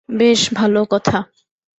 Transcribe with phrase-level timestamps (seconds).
[0.09, 1.17] বেশ ভালো কথা।